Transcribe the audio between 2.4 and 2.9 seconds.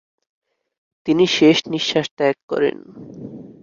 করেন।